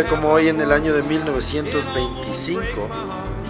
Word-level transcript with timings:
Como 0.00 0.30
hoy 0.30 0.48
en 0.48 0.58
el 0.58 0.72
año 0.72 0.94
de 0.94 1.02
1925, 1.02 2.88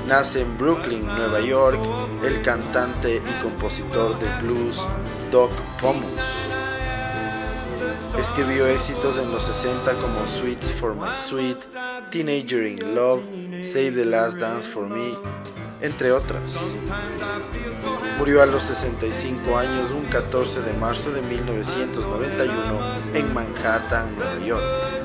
nace 0.09 0.41
en 0.41 0.59
Brooklyn, 0.59 1.07
Nueva 1.07 1.41
York, 1.41 1.79
el 2.25 2.43
cantante 2.43 3.23
y 3.25 3.43
compositor 3.43 4.19
de 4.19 4.29
blues 4.43 4.85
Doc 5.31 5.53
Pomus. 5.81 6.15
Escribió 8.19 8.67
éxitos 8.67 9.19
en 9.19 9.31
los 9.31 9.45
60 9.45 9.95
como 9.95 10.27
Sweets 10.27 10.73
for 10.75 10.97
My 10.97 11.17
Sweet, 11.17 11.59
Teenager 12.11 12.67
in 12.67 12.95
Love, 12.97 13.23
Save 13.63 13.93
the 13.93 14.05
Last 14.05 14.39
Dance 14.39 14.69
for 14.69 14.89
Me, 14.89 15.13
entre 15.81 16.11
otras. 16.11 16.59
Murió 18.19 18.43
a 18.43 18.47
los 18.47 18.65
65 18.65 19.57
años 19.57 19.93
un 19.93 20.07
14 20.07 20.61
de 20.63 20.73
marzo 20.73 21.13
de 21.13 21.23
1991 21.23 22.81
en 23.15 23.33
Manhattan, 23.33 24.17
Nueva 24.17 24.45
York. 24.45 25.02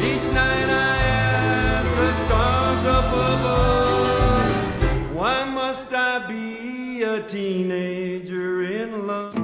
Each 0.00 0.30
night 0.32 0.68
I 0.68 0.96
ask 0.98 1.94
the 1.96 2.12
stars 2.14 2.84
up 2.86 3.12
above, 3.12 5.14
why 5.14 5.44
must 5.44 5.92
I 5.92 6.26
be 6.26 7.02
a 7.02 7.22
teenager 7.22 8.62
in 8.62 9.06
love? 9.06 9.34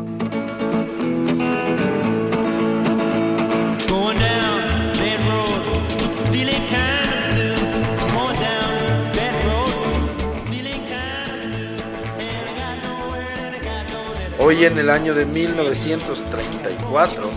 Hoy 14.44 14.64
en 14.64 14.76
el 14.76 14.90
año 14.90 15.14
de 15.14 15.24
1934 15.24 17.30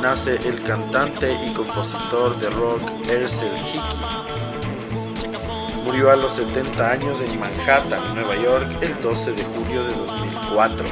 nace 0.00 0.36
el 0.48 0.62
cantante 0.62 1.32
y 1.46 1.52
compositor 1.52 2.38
de 2.38 2.48
rock 2.50 2.80
Ersel 3.08 3.52
Hickey. 3.56 3.80
Murió 5.84 6.10
a 6.10 6.16
los 6.16 6.32
70 6.34 6.90
años 6.90 7.20
en 7.20 7.38
Manhattan, 7.38 8.14
Nueva 8.14 8.36
York, 8.36 8.66
el 8.80 9.00
12 9.02 9.32
de 9.32 9.42
julio 9.44 9.84
de 9.84 9.94
2004. 9.94 10.84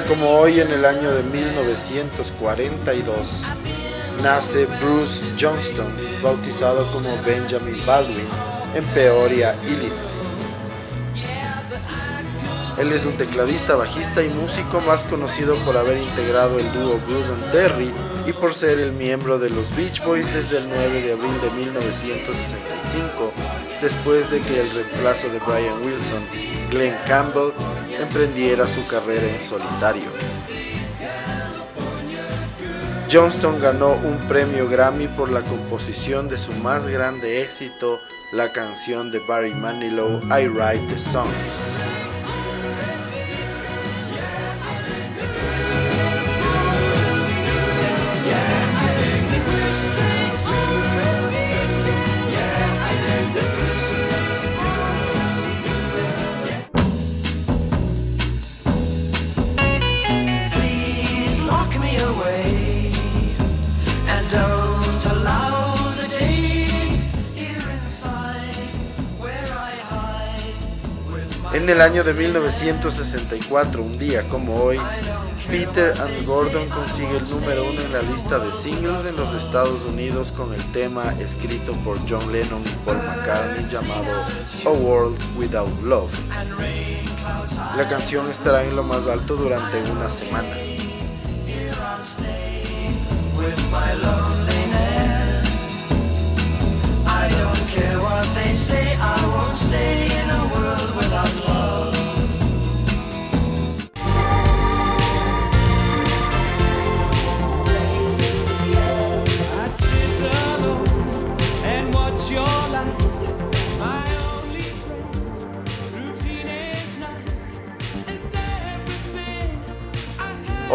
Como 0.00 0.30
hoy, 0.30 0.58
en 0.60 0.70
el 0.70 0.86
año 0.86 1.12
de 1.12 1.22
1942, 1.24 3.44
nace 4.22 4.64
Bruce 4.80 5.22
Johnston, 5.38 5.94
bautizado 6.22 6.90
como 6.92 7.10
Benjamin 7.22 7.84
Baldwin, 7.84 8.26
en 8.74 8.86
Peoria, 8.86 9.54
Illinois. 9.66 9.92
Él 12.78 12.90
es 12.90 13.04
un 13.04 13.18
tecladista, 13.18 13.76
bajista 13.76 14.22
y 14.22 14.30
músico 14.30 14.80
más 14.80 15.04
conocido 15.04 15.56
por 15.56 15.76
haber 15.76 15.98
integrado 15.98 16.58
el 16.58 16.72
dúo 16.72 16.98
Bruce 17.06 17.30
and 17.30 17.52
Terry 17.52 17.92
y 18.26 18.32
por 18.32 18.54
ser 18.54 18.80
el 18.80 18.92
miembro 18.92 19.38
de 19.38 19.50
los 19.50 19.76
Beach 19.76 20.02
Boys 20.02 20.32
desde 20.32 20.56
el 20.58 20.70
9 20.70 21.02
de 21.02 21.12
abril 21.12 21.38
de 21.42 21.50
1965, 21.50 23.30
después 23.82 24.30
de 24.30 24.40
que 24.40 24.60
el 24.60 24.70
reemplazo 24.70 25.28
de 25.28 25.38
Brian 25.40 25.82
Wilson, 25.84 26.24
Glenn 26.70 26.96
Campbell, 27.06 27.52
emprendiera 28.02 28.68
su 28.68 28.86
carrera 28.86 29.26
en 29.26 29.40
solitario. 29.40 30.10
Johnston 33.10 33.60
ganó 33.60 33.92
un 33.92 34.18
premio 34.28 34.68
Grammy 34.68 35.06
por 35.08 35.30
la 35.30 35.42
composición 35.42 36.28
de 36.28 36.38
su 36.38 36.52
más 36.54 36.86
grande 36.86 37.42
éxito, 37.42 38.00
la 38.32 38.52
canción 38.52 39.10
de 39.10 39.20
Barry 39.28 39.54
Manilow, 39.54 40.22
I 40.28 40.48
Write 40.48 40.86
the 40.88 40.98
Songs. 40.98 42.01
El 71.72 71.80
año 71.80 72.04
de 72.04 72.12
1964, 72.12 73.82
un 73.82 73.98
día 73.98 74.28
como 74.28 74.62
hoy, 74.62 74.78
Peter 75.48 75.94
and 76.02 76.26
Gordon 76.26 76.68
consigue 76.68 77.16
el 77.16 77.30
número 77.30 77.64
uno 77.64 77.80
en 77.80 77.92
la 77.94 78.02
lista 78.02 78.38
de 78.38 78.52
singles 78.52 79.06
en 79.06 79.16
los 79.16 79.32
Estados 79.32 79.82
Unidos 79.84 80.32
con 80.32 80.52
el 80.52 80.62
tema 80.72 81.14
escrito 81.18 81.72
por 81.76 81.98
John 82.06 82.30
Lennon 82.30 82.62
y 82.62 82.84
Paul 82.84 82.98
McCartney 82.98 83.64
llamado 83.64 84.12
A 84.66 84.68
World 84.68 85.18
Without 85.38 85.82
Love. 85.82 86.12
La 87.78 87.88
canción 87.88 88.30
estará 88.30 88.64
en 88.64 88.76
lo 88.76 88.82
más 88.82 89.06
alto 89.06 89.36
durante 89.36 89.80
una 89.90 90.10
semana. 90.10 90.54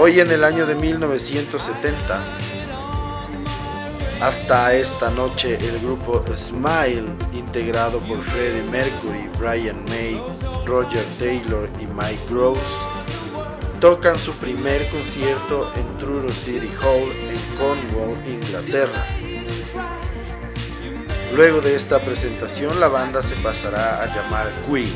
Hoy 0.08 0.22
en 0.22 0.32
el 0.32 0.46
año 0.46 0.66
de 0.66 0.74
1970, 0.74 2.22
hasta 4.22 4.74
esta 4.74 5.10
noche 5.10 5.56
el 5.56 5.82
grupo 5.82 6.24
Smile, 6.34 7.10
integrado 7.34 8.00
por 8.00 8.22
Freddie 8.22 8.64
Mercury, 8.72 9.30
Brian 9.38 9.84
May, 9.90 10.18
Roger 10.66 11.04
Taylor 11.20 11.70
y 11.82 11.88
Mike 11.88 12.22
Gross, 12.30 12.58
tocan 13.82 14.18
su 14.18 14.32
primer 14.36 14.88
concierto 14.92 15.74
en 15.76 15.98
Truro 15.98 16.30
City 16.30 16.72
Hall 16.82 17.12
en 17.30 17.58
Cornwall, 17.58 18.18
Inglaterra. 18.26 19.04
Luego 21.36 21.60
de 21.60 21.76
esta 21.76 22.00
presentación 22.00 22.80
la 22.80 22.88
banda 22.88 23.22
se 23.22 23.36
pasará 23.36 24.02
a 24.04 24.06
llamar 24.06 24.48
Queen. 24.72 24.96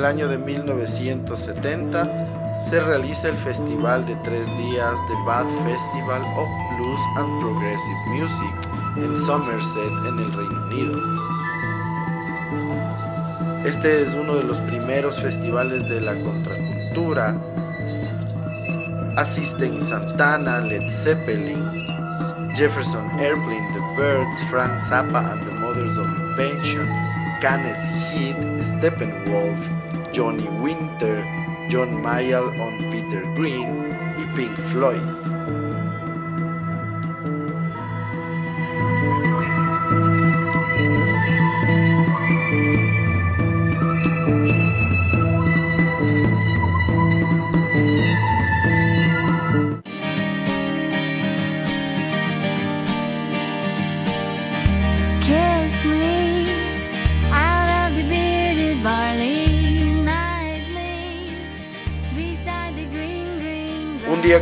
Como 0.00 0.06
hoy 0.06 0.06
en 0.06 0.06
el 0.06 0.06
año 0.06 0.28
de 0.28 0.38
1970 0.38 2.08
se 2.68 2.80
realiza 2.80 3.28
el 3.28 3.36
festival 3.36 4.06
de 4.06 4.14
tres 4.16 4.46
días 4.58 4.94
de 5.08 5.14
Bath 5.26 5.48
Festival 5.64 6.22
of 6.36 6.48
Blues 6.76 7.00
and 7.16 7.40
Progressive 7.40 7.98
Music 8.08 8.54
en 8.96 9.16
Somerset 9.16 9.92
en 10.08 10.18
el 10.18 10.32
Reino 10.32 10.66
Unido. 10.66 10.98
Este 13.64 14.02
es 14.02 14.14
uno 14.14 14.34
de 14.36 14.44
los 14.44 14.58
primeros 14.60 15.20
festivales 15.20 15.88
de 15.88 16.00
la 16.00 16.14
contracultura. 16.14 17.36
Asisten 19.16 19.80
Santana, 19.80 20.60
Led 20.60 20.88
Zeppelin, 20.88 21.84
Jefferson 22.54 23.10
Airplane, 23.18 23.70
The 23.72 23.80
Birds, 23.96 24.42
Frank 24.50 24.78
Zappa 24.78 25.32
and 25.32 25.44
the 25.46 25.52
Mothers 25.52 25.96
of 25.98 26.06
Invention, 26.06 26.88
Kenneth 27.40 27.76
Heath, 28.12 28.38
Steppenwolf, 28.60 29.89
Johnny 30.12 30.48
Winter, 30.60 31.22
John 31.68 32.02
Mayall 32.02 32.50
on 32.60 32.90
Peter 32.90 33.22
Green 33.34 33.94
y 34.18 34.26
Pink 34.34 34.56
Floyd. 34.70 35.79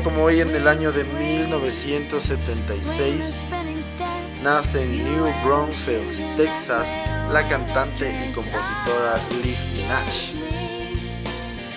Como 0.09 0.25
hoy 0.25 0.41
en 0.41 0.49
el 0.57 0.67
año 0.67 0.91
de 0.91 1.05
1976 1.05 3.45
nace 4.43 4.85
en 4.85 5.05
New 5.05 5.27
Braunfels, 5.45 6.27
Texas, 6.35 6.97
la 7.31 7.47
cantante 7.47 8.09
y 8.09 8.33
compositora 8.33 9.21
Liv 9.43 9.59
Nash. 9.87 10.33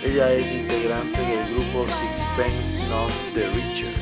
Ella 0.01 0.31
es 0.31 0.49
integrante 0.53 1.19
del 1.19 1.53
grupo 1.53 1.83
Sixpence 1.83 2.79
None 2.87 3.11
the 3.33 3.49
Richer. 3.49 4.00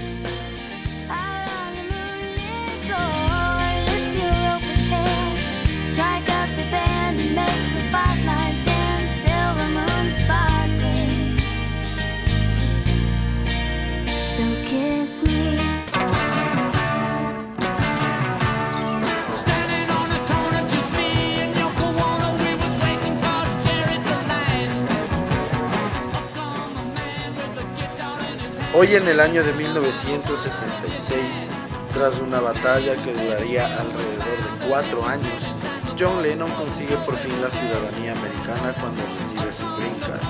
Hoy 28.81 28.95
en 28.95 29.05
el 29.09 29.19
año 29.19 29.43
de 29.43 29.51
1976, 29.51 31.47
tras 31.93 32.17
una 32.19 32.39
batalla 32.39 32.95
que 32.95 33.11
duraría 33.11 33.65
alrededor 33.65 34.23
de 34.23 34.67
cuatro 34.69 35.05
años, 35.05 35.51
John 35.99 36.23
Lennon 36.23 36.49
consigue 36.51 36.95
por 37.03 37.17
fin 37.17 37.41
la 37.41 37.51
ciudadanía 37.51 38.13
americana 38.13 38.71
cuando 38.79 39.03
recibe 39.19 39.51
su 39.51 39.67
green 39.75 39.99
card. 39.99 40.23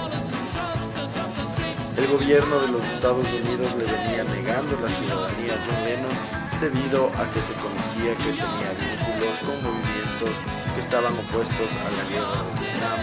El 1.96 2.08
gobierno 2.08 2.60
de 2.62 2.72
los 2.72 2.84
Estados 2.86 3.28
Unidos 3.28 3.70
le 3.78 3.86
venía 3.86 4.24
negando 4.24 4.80
la 4.82 4.90
ciudadanía 4.90 5.54
a 5.54 5.62
John 5.70 5.86
Lennon 5.86 6.18
debido 6.60 7.06
a 7.22 7.30
que 7.30 7.44
se 7.46 7.54
conocía 7.54 8.18
que 8.18 8.34
tenía 8.34 8.70
vínculos 8.82 9.38
con 9.46 9.62
movimientos 9.62 10.34
que 10.74 10.80
estaban 10.82 11.14
opuestos 11.14 11.70
a 11.86 11.90
la 11.94 12.04
guerra 12.10 12.34
de 12.34 12.66
Vietnam 12.66 13.00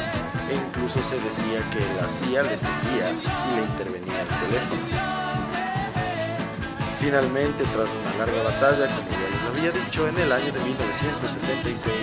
e 0.50 0.54
incluso 0.58 0.98
se 1.06 1.20
decía 1.22 1.62
que 1.70 1.86
la 2.02 2.10
CIA 2.10 2.42
le 2.42 2.58
seguía 2.58 3.14
y 3.14 3.50
le 3.54 3.62
intervenía 3.62 4.22
al 4.22 4.28
teléfono. 4.42 5.25
Finalmente, 7.06 7.62
tras 7.62 7.86
una 7.86 8.18
larga 8.18 8.42
batalla, 8.42 8.88
como 8.96 9.08
ya 9.08 9.30
les 9.30 9.42
había 9.46 9.70
dicho, 9.70 10.08
en 10.08 10.18
el 10.18 10.32
año 10.32 10.52
de 10.52 10.58
1976, 10.58 11.94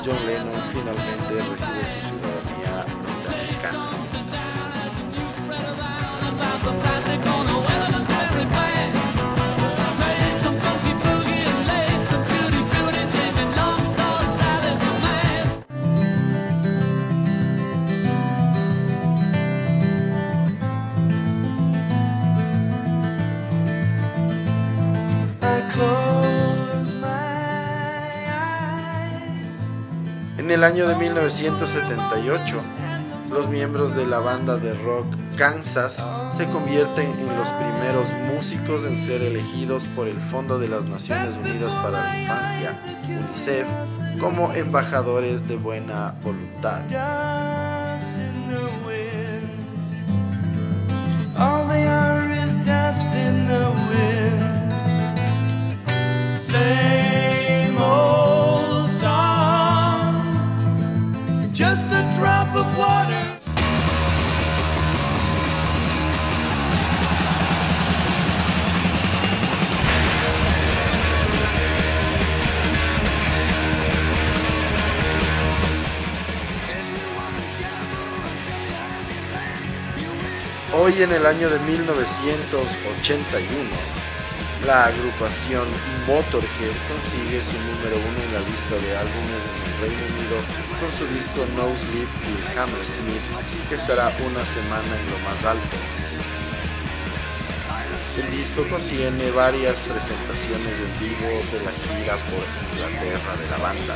John 0.00 0.16
Lennon 0.24 0.56
finalmente 0.72 1.34
recibe 1.52 1.84
su 1.84 2.00
ciudadanía 2.08 2.37
En 30.48 30.54
el 30.54 30.64
año 30.64 30.88
de 30.88 30.96
1978, 30.96 32.56
los 33.30 33.48
miembros 33.48 33.94
de 33.94 34.06
la 34.06 34.18
banda 34.18 34.56
de 34.56 34.72
rock 34.72 35.04
Kansas 35.36 36.02
se 36.32 36.46
convierten 36.46 37.04
en 37.04 37.36
los 37.36 37.50
primeros 37.50 38.08
músicos 38.34 38.86
en 38.86 38.98
ser 38.98 39.20
elegidos 39.20 39.84
por 39.94 40.08
el 40.08 40.16
Fondo 40.16 40.58
de 40.58 40.68
las 40.68 40.86
Naciones 40.86 41.36
Unidas 41.36 41.74
para 41.74 42.02
la 42.02 42.18
Infancia, 42.18 42.78
UNICEF, 43.26 43.66
como 44.18 44.54
embajadores 44.54 45.46
de 45.46 45.56
buena 45.56 46.14
voluntad. 46.24 46.80
Hoy 80.88 80.96
en 81.02 81.12
el 81.12 81.26
año 81.26 81.50
de 81.50 81.58
1981, 81.58 83.68
la 84.64 84.86
agrupación 84.86 85.66
Motorhead 86.06 86.72
consigue 86.88 87.44
su 87.44 87.58
número 87.60 88.00
uno 88.00 88.22
en 88.24 88.32
la 88.32 88.40
lista 88.48 88.72
de 88.72 88.96
álbumes 88.96 89.44
en 89.44 89.68
el 89.68 89.84
Reino 89.84 90.00
Unido 90.16 90.40
con 90.80 90.88
su 90.96 91.04
disco 91.12 91.44
No 91.56 91.68
Sleep 91.76 92.08
Till 92.24 92.40
Hammersmith, 92.56 93.20
que 93.68 93.74
estará 93.74 94.16
una 94.24 94.40
semana 94.46 94.96
en 94.96 95.10
lo 95.12 95.18
más 95.28 95.44
alto. 95.44 95.76
El 98.16 98.30
disco 98.30 98.66
contiene 98.70 99.30
varias 99.32 99.78
presentaciones 99.80 100.72
en 100.72 100.98
vivo 101.04 101.28
de 101.52 101.60
la 101.68 101.72
gira 101.84 102.16
por 102.32 102.48
Inglaterra 102.72 103.36
de 103.36 103.46
la 103.50 103.58
banda. 103.58 103.94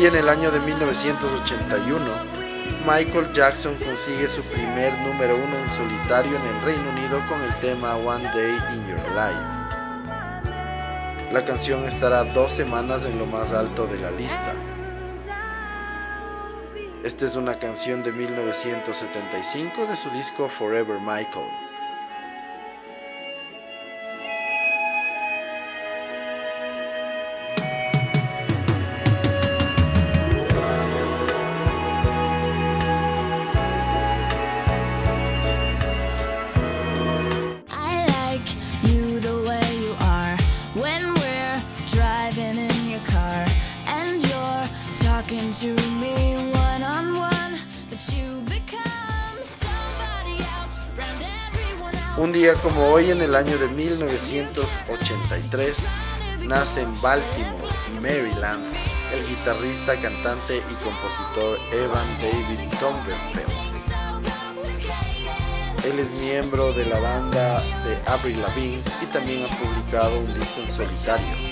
Hoy 0.00 0.06
en 0.06 0.16
el 0.16 0.30
año 0.30 0.50
de 0.50 0.60
1981, 0.60 2.00
Michael 2.86 3.34
Jackson 3.34 3.74
consigue 3.74 4.30
su 4.30 4.42
primer 4.44 4.98
número 5.00 5.36
uno 5.36 5.58
en 5.58 5.68
solitario 5.68 6.38
en 6.38 6.42
el 6.42 6.62
Reino 6.62 6.88
Unido 6.88 7.20
con 7.28 7.42
el 7.42 7.54
tema 7.56 7.96
One 7.96 8.24
Day 8.24 8.58
in 8.72 8.88
Your 8.88 8.98
Life. 9.10 9.44
La 11.34 11.44
canción 11.44 11.84
estará 11.84 12.24
dos 12.24 12.50
semanas 12.50 13.04
en 13.04 13.18
lo 13.18 13.26
más 13.26 13.52
alto 13.52 13.86
de 13.86 13.98
la 13.98 14.10
lista. 14.12 14.54
Esta 17.04 17.26
es 17.26 17.36
una 17.36 17.58
canción 17.58 18.02
de 18.02 18.12
1975 18.12 19.84
de 19.84 19.96
su 19.96 20.08
disco 20.12 20.48
Forever 20.48 20.98
Michael. 21.00 21.69
Un 52.30 52.36
día 52.36 52.54
como 52.62 52.92
hoy 52.92 53.10
en 53.10 53.20
el 53.22 53.34
año 53.34 53.58
de 53.58 53.66
1983 53.66 55.90
nace 56.46 56.82
en 56.82 57.02
Baltimore, 57.02 57.66
Maryland, 58.00 58.72
el 59.12 59.26
guitarrista, 59.26 60.00
cantante 60.00 60.58
y 60.58 60.74
compositor 60.74 61.58
Evan 61.72 62.06
David 62.22 62.68
Tombenfeld. 62.78 63.50
Él 65.84 65.98
es 65.98 66.08
miembro 66.20 66.72
de 66.72 66.86
la 66.86 67.00
banda 67.00 67.60
de 67.84 67.98
Avril 68.06 68.40
Lavigne 68.42 68.80
y 69.02 69.06
también 69.06 69.46
ha 69.46 69.48
publicado 69.56 70.20
un 70.20 70.32
disco 70.32 70.60
en 70.60 70.70
solitario. 70.70 71.49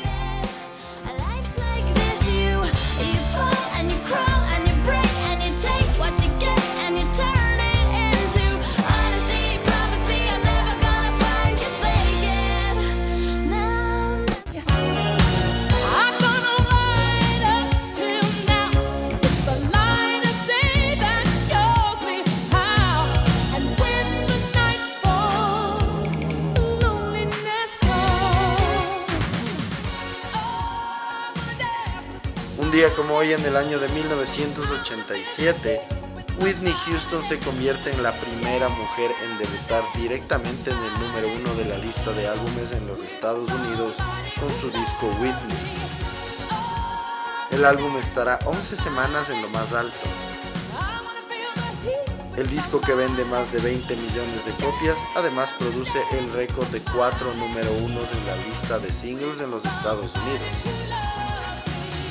Como 32.97 33.17
hoy 33.17 33.33
en 33.33 33.45
el 33.45 33.57
año 33.57 33.79
de 33.79 33.89
1987, 33.89 35.81
Whitney 36.41 36.73
Houston 36.73 37.25
se 37.25 37.39
convierte 37.41 37.91
en 37.91 38.03
la 38.03 38.13
primera 38.13 38.69
mujer 38.69 39.11
en 39.25 39.39
debutar 39.39 39.83
directamente 39.97 40.71
en 40.71 40.77
el 40.77 40.93
número 40.95 41.29
uno 41.29 41.55
de 41.55 41.65
la 41.65 41.79
lista 41.79 42.13
de 42.13 42.29
álbumes 42.29 42.73
en 42.73 42.87
los 42.87 43.03
Estados 43.03 43.51
Unidos 43.51 43.97
con 44.39 44.49
su 44.61 44.71
disco 44.71 45.07
Whitney. 45.21 45.59
El 47.51 47.65
álbum 47.65 47.97
estará 47.99 48.39
11 48.45 48.77
semanas 48.77 49.31
en 49.31 49.43
lo 49.43 49.49
más 49.49 49.73
alto. 49.73 50.07
El 52.37 52.49
disco 52.49 52.81
que 52.81 52.95
vende 52.95 53.25
más 53.25 53.51
de 53.51 53.59
20 53.59 53.97
millones 53.97 54.45
de 54.47 54.53
copias 54.65 55.01
además 55.17 55.53
produce 55.59 55.99
el 56.13 56.33
récord 56.33 56.69
de 56.69 56.81
cuatro 56.81 57.35
número 57.35 57.73
unos 57.85 58.13
en 58.13 58.27
la 58.27 58.37
lista 58.49 58.79
de 58.79 58.93
singles 58.93 59.41
en 59.41 59.51
los 59.51 59.65
Estados 59.65 60.15
Unidos. 60.15 61.08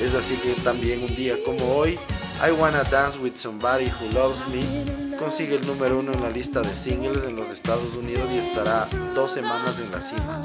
Es 0.00 0.14
así 0.14 0.34
que 0.36 0.52
también 0.62 1.02
un 1.02 1.14
día 1.16 1.34
como 1.44 1.76
hoy, 1.76 1.98
I 2.46 2.52
Wanna 2.52 2.84
Dance 2.84 3.18
with 3.18 3.36
Somebody 3.36 3.86
Who 3.86 4.12
Loves 4.12 4.38
Me 4.48 5.16
consigue 5.16 5.56
el 5.56 5.66
número 5.66 5.98
uno 5.98 6.12
en 6.12 6.22
la 6.22 6.30
lista 6.30 6.60
de 6.60 6.68
singles 6.68 7.24
en 7.24 7.34
los 7.34 7.50
Estados 7.50 7.94
Unidos 7.94 8.30
y 8.32 8.38
estará 8.38 8.88
dos 9.14 9.32
semanas 9.32 9.80
en 9.80 9.90
la 9.90 10.00
cima. 10.00 10.42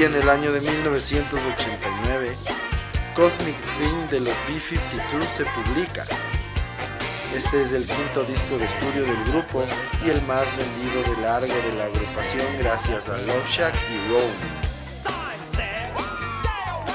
Hoy 0.00 0.06
en 0.06 0.14
el 0.14 0.30
año 0.30 0.50
de 0.50 0.62
1989, 0.62 2.34
Cosmic 3.14 3.56
Ring 3.78 4.08
de 4.08 4.20
los 4.20 4.34
B-52 4.48 5.26
se 5.26 5.44
publica. 5.44 6.04
Este 7.34 7.60
es 7.60 7.72
el 7.74 7.84
quinto 7.84 8.24
disco 8.24 8.56
de 8.56 8.64
estudio 8.64 9.02
del 9.02 9.22
grupo 9.24 9.62
y 10.02 10.08
el 10.08 10.22
más 10.22 10.46
vendido 10.56 11.02
de 11.02 11.20
largo 11.20 11.52
de 11.52 11.74
la 11.76 11.84
agrupación 11.84 12.46
gracias 12.58 13.10
a 13.10 13.18
Love 13.26 13.46
Shack 13.46 13.74
y 13.74 14.10
Rome. 14.10 14.70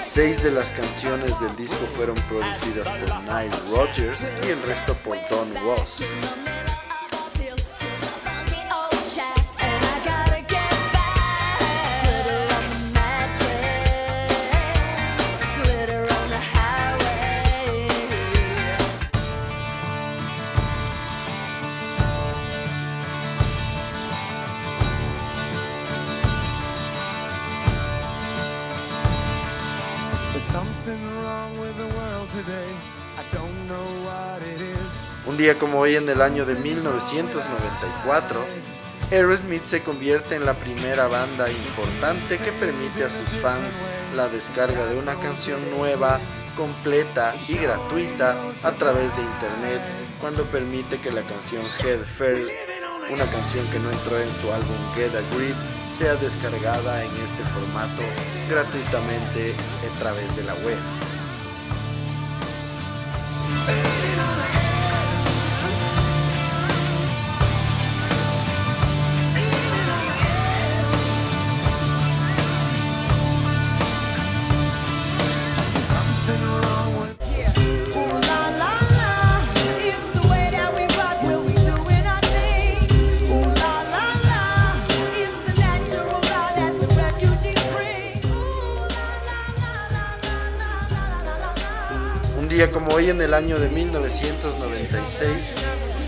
Seis 0.08 0.42
de 0.42 0.50
las 0.50 0.72
canciones 0.72 1.40
del 1.40 1.56
disco 1.58 1.86
fueron 1.96 2.16
producidas 2.28 2.88
por 2.88 3.22
Nile 3.22 3.56
Rodgers 3.70 4.24
y 4.48 4.50
el 4.50 4.64
resto 4.64 4.96
por 5.04 5.16
Don 5.30 5.54
Ross. 5.64 6.02
Un 35.36 35.40
día 35.40 35.60
como 35.60 35.80
hoy 35.82 35.98
en 35.98 36.08
el 36.08 36.22
año 36.22 36.46
de 36.46 36.56
1994, 36.56 38.46
Aerosmith 39.12 39.66
se 39.66 39.84
convierte 39.84 40.36
en 40.36 40.46
la 40.46 40.54
primera 40.54 41.08
banda 41.08 41.52
importante 41.52 42.38
que 42.38 42.54
permite 42.54 43.04
a 43.04 43.10
sus 43.10 43.28
fans 43.42 43.82
la 44.16 44.30
descarga 44.30 44.86
de 44.86 44.98
una 44.98 45.16
canción 45.16 45.60
nueva, 45.72 46.22
completa 46.56 47.36
y 47.50 47.56
gratuita 47.58 48.38
a 48.64 48.72
través 48.78 49.14
de 49.18 49.24
internet 49.24 49.82
cuando 50.22 50.46
permite 50.46 51.02
que 51.02 51.12
la 51.12 51.24
canción 51.24 51.64
Head 51.84 52.06
First, 52.18 52.50
una 53.12 53.26
canción 53.26 53.68
que 53.74 53.80
no 53.80 53.92
entró 53.92 54.18
en 54.18 54.34
su 54.40 54.54
álbum 54.54 54.78
Get 54.96 55.16
a 55.16 55.36
Grip, 55.36 55.56
sea 55.94 56.16
descargada 56.16 57.04
en 57.04 57.12
este 57.26 57.44
formato 57.54 58.04
gratuitamente 58.50 59.54
a 59.84 60.00
través 60.00 60.34
de 60.38 60.44
la 60.44 60.54
web. 60.64 61.05
Como 92.72 92.94
hoy 92.94 93.10
en 93.10 93.22
el 93.22 93.34
año 93.34 93.60
de 93.60 93.70
1996, 93.70 95.56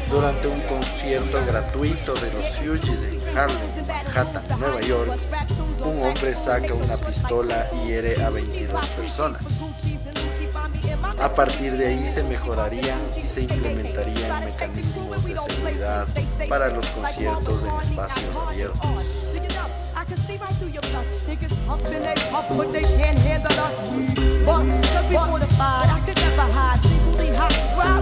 durante 0.10 0.48
un 0.48 0.62
concierto 0.62 1.40
gratuito 1.46 2.14
de 2.14 2.32
los 2.34 2.56
Fugees 2.58 3.04
en 3.04 3.38
Harlem, 3.38 3.88
Manhattan, 3.88 4.60
Nueva 4.60 4.82
York, 4.82 5.12
un 5.84 6.04
hombre 6.04 6.36
saca 6.36 6.74
una 6.74 6.96
pistola 6.98 7.70
y 7.74 7.88
hiere 7.88 8.24
a 8.24 8.30
22 8.30 8.88
personas. 8.90 9.42
A 11.20 11.34
partir 11.34 11.74
de 11.74 11.88
ahí 11.88 12.08
se 12.08 12.24
mejorarían 12.24 13.00
y 13.24 13.28
se 13.28 13.42
implementarían 13.42 14.46
mecanismos 14.46 15.24
de 15.26 15.38
seguridad 15.38 16.08
para 16.48 16.70
los 16.70 16.88
conciertos 16.88 17.64
en 17.64 17.90
espacios 17.90 18.36
abiertos. 18.48 19.27
can 20.18 20.26
see 20.26 20.38
right 20.38 20.54
through 20.56 20.70
your. 20.70 20.82
Niggas 21.28 21.54
huff 21.66 21.84
and 21.92 22.04
they 22.04 22.16
but 22.58 22.72
they 22.72 22.82
can't 22.98 23.18
handle 23.20 23.52
us. 23.60 23.76
We 23.92 24.08
bust, 24.46 24.94
cause 24.94 25.10
we 25.10 25.18
fortified. 25.18 25.90
I 25.90 26.00
could 26.06 26.16
never 26.16 26.48
hide. 26.54 26.80
Secretly 26.84 27.36
hot, 27.36 27.54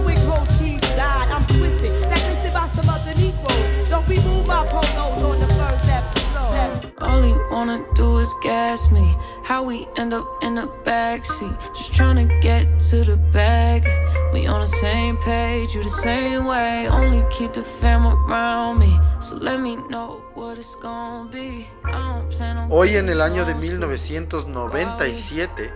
with 0.06 0.20
cold 0.26 0.48
cheese, 0.58 0.80
died. 0.96 1.28
I'm 1.34 1.44
twisted, 1.46 1.92
by 2.54 2.68
some 2.68 2.88
other 2.88 3.14
Negroes. 3.18 3.90
Don't 3.90 4.06
polos 4.70 5.22
on 5.24 5.40
the 5.40 5.48
first 5.58 5.88
episode. 5.88 6.92
All 6.98 7.22
he 7.22 7.34
wanna 7.50 7.84
do 7.94 8.18
is 8.18 8.32
gas 8.42 8.90
me. 8.90 9.14
How 9.46 9.62
we 9.62 9.86
end 9.96 10.12
up 10.12 10.26
in 10.42 10.56
the 10.56 10.66
backseat, 10.82 11.56
just 11.72 11.94
trying 11.94 12.16
to 12.16 12.26
get 12.40 12.80
to 12.90 13.04
the 13.04 13.16
bag. 13.16 13.86
We 14.32 14.48
on 14.48 14.60
the 14.60 14.66
same 14.66 15.18
page, 15.18 15.72
you 15.72 15.84
the 15.84 15.88
same 15.88 16.46
way. 16.46 16.88
Only 16.88 17.24
keep 17.30 17.52
the 17.52 17.62
fam 17.62 18.08
around 18.08 18.80
me, 18.80 18.98
so 19.20 19.36
let 19.36 19.60
me 19.60 19.76
know 19.88 20.20
what 20.34 20.58
it's 20.58 20.74
gonna 20.74 21.30
be. 21.30 21.68
I 21.84 21.92
don't 21.92 22.28
plan 22.28 22.56
on 22.56 22.68
Hoy 22.72 22.96
en 22.96 23.08
el 23.08 23.20
año 23.20 23.44
de 23.44 23.54
1997 23.54 25.72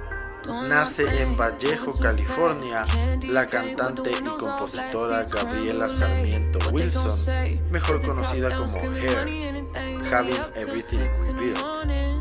nace 0.68 1.22
en 1.22 1.36
Vallejo, 1.36 1.92
California, 1.92 2.84
la 3.22 3.46
cantante 3.46 4.10
y 4.10 4.24
compositora 4.24 5.24
Gabriela 5.32 5.88
Sarmiento 5.88 6.58
Wilson, 6.72 7.16
mejor 7.70 8.04
conocida 8.04 8.56
como 8.56 8.80
Hair, 8.96 9.28
Having 10.10 10.42
Everything 10.56 11.08
Revealed. 11.36 12.19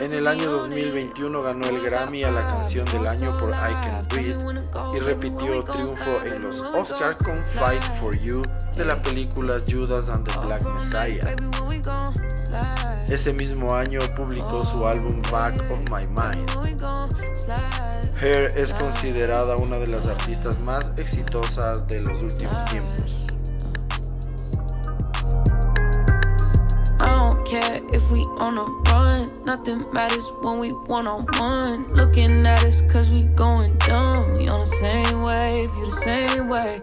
En 0.00 0.12
el 0.12 0.26
año 0.26 0.50
2021 0.50 1.42
ganó 1.42 1.66
el 1.66 1.80
Grammy 1.80 2.24
a 2.24 2.30
la 2.30 2.46
canción 2.46 2.84
del 2.86 3.06
año 3.06 3.36
por 3.38 3.50
I 3.50 3.72
Can 3.82 4.06
Breathe 4.08 4.64
y 4.94 5.00
repitió 5.00 5.64
triunfo 5.64 6.22
en 6.24 6.42
los 6.42 6.60
Oscars 6.60 7.16
con 7.24 7.42
Fight 7.44 7.82
for 8.00 8.18
You 8.18 8.42
de 8.74 8.84
la 8.84 9.00
película 9.02 9.54
Judas 9.68 10.08
and 10.08 10.28
the 10.28 10.38
Black 10.46 10.62
Messiah. 10.64 11.34
Ese 13.08 13.32
mismo 13.32 13.74
año 13.74 14.00
publicó 14.16 14.64
su 14.64 14.86
álbum 14.86 15.22
Back 15.30 15.56
of 15.70 15.78
My 15.90 16.06
Mind. 16.08 16.50
Hair 18.20 18.52
es 18.56 18.74
considerada 18.74 19.56
una 19.56 19.78
de 19.78 19.86
las 19.86 20.06
artistas 20.06 20.58
más 20.60 20.92
exitosas 20.96 21.86
de 21.86 22.00
los 22.00 22.22
últimos 22.22 22.64
tiempos. 22.66 23.25
Care 27.46 27.80
if 27.92 28.10
we 28.10 28.20
on 28.38 28.58
a 28.58 28.64
run. 28.90 29.30
Nothing 29.44 29.90
matters 29.92 30.30
when 30.42 30.58
we 30.58 30.70
one 30.70 31.06
on 31.06 31.26
one. 31.38 31.92
Looking 31.94 32.46
at 32.46 32.64
us 32.64 32.80
cause 32.92 33.10
we 33.10 33.22
going 33.22 33.76
dumb. 33.78 34.36
We 34.36 34.48
on 34.48 34.60
the 34.60 34.66
same 34.66 35.22
wave, 35.22 35.70
you 35.76 35.84
the 35.84 35.90
same 35.90 36.48
way. 36.48 36.82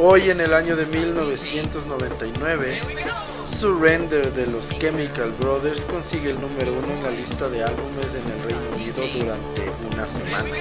Hoy 0.00 0.30
en 0.30 0.40
el 0.40 0.54
año 0.54 0.76
de 0.76 0.86
1999. 0.86 2.80
Surrender 3.48 4.32
de 4.32 4.46
los 4.46 4.68
Chemical 4.68 5.32
Brothers 5.40 5.84
consigue 5.86 6.30
el 6.30 6.40
número 6.40 6.72
uno 6.72 6.94
en 6.94 7.02
la 7.02 7.10
lista 7.10 7.48
de 7.48 7.64
álbumes 7.64 8.14
en 8.14 8.30
el 8.30 8.40
Reino 8.44 8.76
Unido 8.76 9.02
durante 9.12 9.62
una 9.92 10.06
semana. 10.06 10.54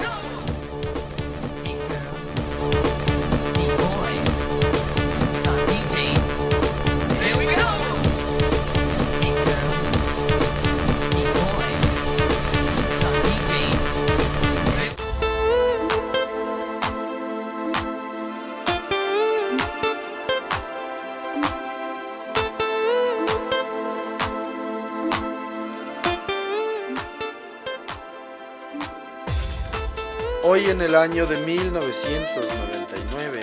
Hoy 30.57 30.71
en 30.71 30.81
el 30.81 30.95
año 30.95 31.27
de 31.27 31.37
1999, 31.45 33.41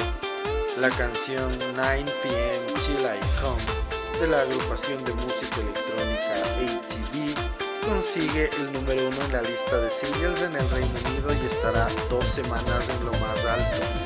la 0.80 0.90
canción 0.90 1.48
9 1.76 2.04
pm 2.24 2.72
Till 2.80 3.06
I 3.06 3.20
Come 3.40 3.62
de 4.20 4.26
la 4.26 4.40
agrupación 4.40 5.04
de 5.04 5.12
música 5.12 5.60
electrónica 5.60 6.34
ATV 6.58 7.36
consigue 7.88 8.50
el 8.58 8.72
número 8.72 9.06
uno 9.06 9.24
en 9.26 9.32
la 9.32 9.42
lista 9.42 9.78
de 9.78 9.90
singles 9.90 10.42
en 10.42 10.56
el 10.56 10.68
Reino 10.70 10.98
Unido 11.06 11.32
y 11.40 11.46
estará 11.46 11.86
dos 12.10 12.26
semanas 12.26 12.88
en 12.88 13.06
lo 13.06 13.12
más 13.12 13.44
alto. 13.44 14.03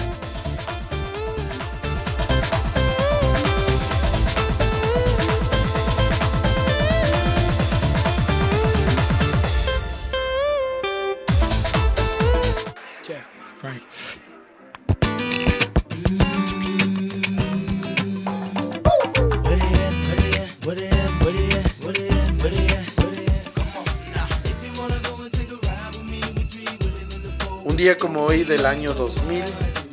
Día 27.79 27.97
como 27.97 28.23
hoy 28.23 28.43
del 28.43 28.67
año 28.67 28.93
2000, 28.93 29.45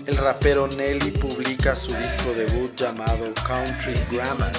el 0.07 0.17
rapero 0.17 0.67
Nelly 0.67 1.11
publica 1.11 1.75
su 1.75 1.93
disco 1.93 2.33
debut 2.35 2.75
llamado 2.75 3.31
Country 3.47 3.93
Grammar. 4.11 4.53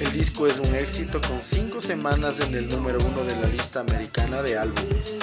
El 0.00 0.12
disco 0.12 0.48
es 0.48 0.58
un 0.58 0.74
éxito 0.74 1.20
con 1.20 1.44
5 1.44 1.80
semanas 1.80 2.40
en 2.40 2.56
el 2.56 2.68
número 2.68 2.98
uno 2.98 3.22
de 3.22 3.40
la 3.40 3.46
lista 3.46 3.78
americana 3.78 4.42
de 4.42 4.58
álbumes. 4.58 5.20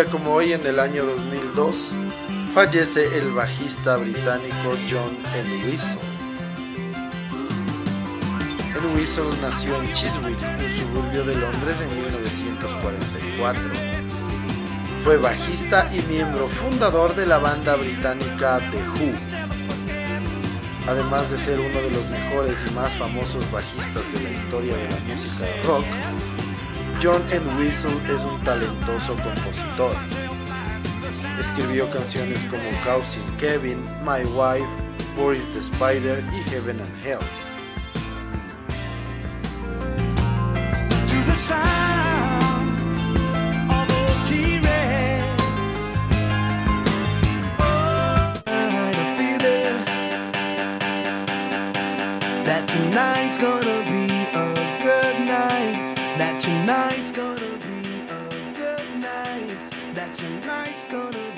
Como 0.00 0.32
hoy, 0.32 0.54
en 0.54 0.66
el 0.66 0.80
año 0.80 1.04
2002, 1.04 1.94
fallece 2.54 3.18
el 3.18 3.30
bajista 3.32 3.98
británico 3.98 4.74
John 4.90 5.18
Entwistle. 5.34 6.00
Entwistle 8.74 9.24
nació 9.42 9.76
en 9.76 9.92
Chiswick, 9.92 10.38
un 10.40 10.72
suburbio 10.72 11.24
de 11.24 11.36
Londres, 11.36 11.82
en 11.82 11.94
1944. 11.94 13.62
Fue 15.00 15.18
bajista 15.18 15.90
y 15.92 16.00
miembro 16.10 16.48
fundador 16.48 17.14
de 17.14 17.26
la 17.26 17.38
banda 17.38 17.76
británica 17.76 18.60
The 18.70 18.78
Who. 18.78 19.12
Además 20.88 21.30
de 21.30 21.36
ser 21.36 21.60
uno 21.60 21.82
de 21.82 21.90
los 21.90 22.08
mejores 22.08 22.64
y 22.66 22.70
más 22.72 22.96
famosos 22.96 23.48
bajistas 23.52 24.10
de 24.14 24.22
la 24.22 24.30
historia 24.30 24.74
de 24.74 24.88
la 24.88 24.96
música 25.00 25.46
rock, 25.64 25.84
John 27.02 27.20
Entwistle 27.32 28.00
es 28.14 28.22
un 28.22 28.40
talentoso 28.44 29.16
compositor. 29.16 29.96
Escribió 31.36 31.90
canciones 31.90 32.44
como 32.44 32.62
Cousin 32.84 33.36
Kevin, 33.38 33.82
My 34.04 34.22
Wife, 34.24 34.68
Boris 35.16 35.48
the 35.48 35.58
Spider 35.58 36.22
y 36.32 36.48
Heaven 36.48 36.80
and 36.80 37.04
Hell. 37.04 37.18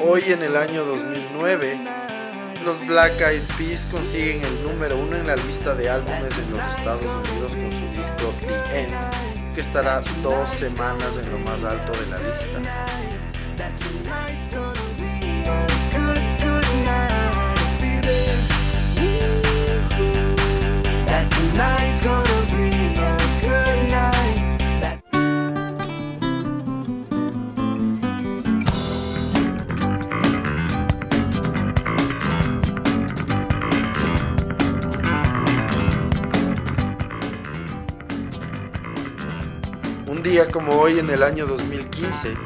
Hoy 0.06 0.22
en 0.26 0.42
el 0.42 0.54
año 0.54 0.84
2009, 0.84 1.80
los 2.62 2.86
Black 2.86 3.18
Eyed 3.22 3.40
Peas 3.56 3.86
consiguen 3.90 4.44
el 4.44 4.62
número 4.64 4.98
uno 4.98 5.16
en 5.16 5.26
la 5.26 5.34
lista 5.34 5.74
de 5.74 5.88
álbumes 5.88 6.36
en 6.38 6.50
los 6.50 6.60
Estados 6.76 7.00
Unidos 7.00 7.52
con 7.52 7.72
su 7.72 7.88
disco 7.98 8.34
The 8.40 8.80
End, 8.80 9.54
que 9.54 9.62
estará 9.62 10.02
dos 10.22 10.50
semanas 10.50 11.16
en 11.16 11.32
lo 11.32 11.38
más 11.38 11.64
alto 11.64 11.92
de 11.92 12.06
la 12.10 12.18
lista. 12.18 12.84
Día 40.34 40.50
como 40.50 40.72
hoy 40.80 40.98
en 40.98 41.08
el 41.10 41.22
año 41.22 41.46
2015, 41.46 42.36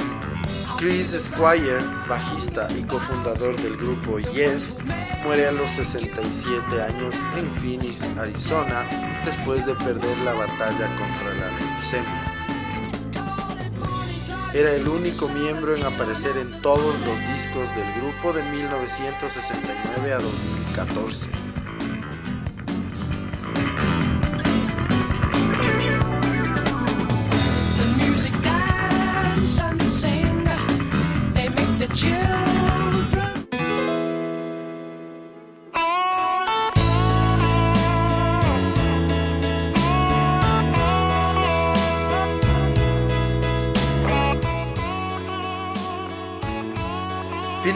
Chris 0.77 1.16
Squire, 1.18 1.79
bajista 2.07 2.68
y 2.79 2.83
cofundador 2.83 3.57
del 3.57 3.79
grupo 3.79 4.18
Yes, 4.18 4.77
muere 5.24 5.46
a 5.46 5.53
los 5.53 5.70
67 5.70 6.83
años 6.83 7.14
en 7.38 7.51
Phoenix, 7.55 8.03
Arizona, 8.18 8.85
después 9.24 9.64
de 9.64 9.74
perder 9.74 10.18
la 10.18 10.35
batalla 10.35 10.87
contra 10.98 11.33
la 11.33 11.48
leucemia. 11.59 12.24
Era 14.53 14.72
el 14.74 14.87
único 14.87 15.31
miembro 15.31 15.74
en 15.74 15.83
aparecer 15.83 16.37
en 16.37 16.61
todos 16.61 16.94
los 17.07 17.18
discos 17.35 17.74
del 17.74 17.90
grupo 18.03 18.35
de 18.35 18.42
1969 18.51 20.12
a 20.12 20.18
2014. 20.18 21.47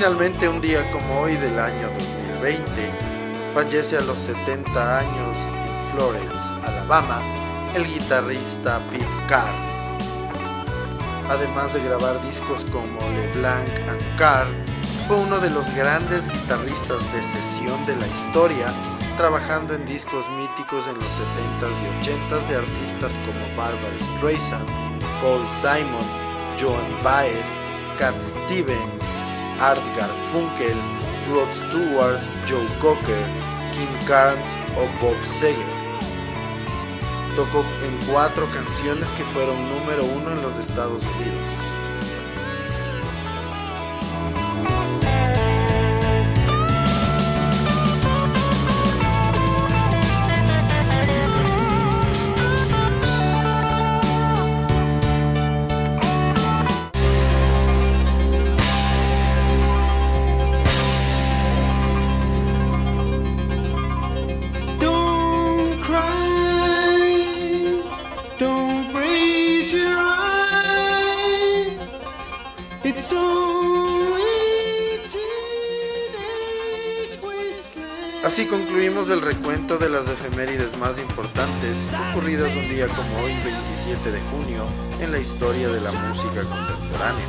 Finalmente, 0.03 0.49
un 0.49 0.61
día 0.61 0.91
como 0.91 1.21
hoy 1.21 1.37
del 1.37 1.57
año 1.61 1.89
2020, 2.41 2.91
fallece 3.55 3.99
a 3.99 4.01
los 4.01 4.19
70 4.19 4.99
años 4.99 5.39
en 5.47 5.93
Florence, 5.93 6.53
Alabama, 6.67 7.23
el 7.73 7.87
guitarrista 7.87 8.81
Pete 8.91 9.07
Carr. 9.29 9.55
Además 11.29 11.73
de 11.75 11.85
grabar 11.85 12.21
discos 12.27 12.65
como 12.73 12.99
LeBlanc 13.11 13.69
and 13.89 14.17
Carr, 14.17 14.49
fue 15.07 15.19
uno 15.19 15.39
de 15.39 15.51
los 15.51 15.73
grandes 15.77 16.27
guitarristas 16.27 17.13
de 17.13 17.23
sesión 17.23 17.87
de 17.87 17.95
la 17.95 18.09
historia, 18.09 18.67
trabajando 19.17 19.73
en 19.73 19.87
discos 19.87 20.29
míticos 20.31 20.89
en 20.89 20.97
los 20.97 21.05
70s 21.05 21.79
y 21.79 22.11
80s 22.11 22.49
de 22.49 22.57
artistas 22.57 23.21
como 23.25 23.57
Barbara 23.57 24.01
Streisand, 24.17 24.69
Paul 25.23 25.49
Simon, 25.49 26.05
Joan 26.61 27.05
Baez, 27.05 27.47
Cat 28.01 28.21
Stevens, 28.21 29.13
Art 29.63 29.81
Garfunkel, 29.97 30.77
Rod 31.31 31.53
Stewart, 31.53 32.19
Joe 32.49 32.67
Cocker, 32.81 33.25
Kim 33.73 34.09
Carnes 34.09 34.59
o 34.77 34.89
Bob 35.01 35.15
Seger. 35.23 35.65
Tocó 37.37 37.65
en 37.85 37.97
cuatro 38.11 38.51
canciones 38.51 39.09
que 39.11 39.23
fueron 39.23 39.57
número 39.69 40.05
uno 40.05 40.33
en 40.33 40.43
los 40.43 40.59
Estados 40.59 41.05
Unidos. 41.05 41.62
Concluimos 78.83 79.11
el 79.11 79.23
recuento 79.23 79.79
de 79.79 79.89
las 79.89 80.09
efemérides 80.09 80.77
más 80.77 80.99
importantes 80.99 81.87
ocurridas 82.11 82.53
un 82.57 82.69
día 82.69 82.89
como 82.89 83.21
hoy, 83.21 83.33
27 83.45 84.11
de 84.11 84.21
junio, 84.23 84.67
en 85.01 85.13
la 85.13 85.21
historia 85.21 85.69
de 85.69 85.81
la 85.81 85.93
música 85.93 86.43
contemporánea. 86.43 87.25